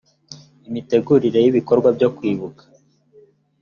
imitegurire 0.67 1.39
y 1.41 1.49
ibikorwa 1.51 1.89
byo 1.97 2.09
kwibuka 2.15 2.63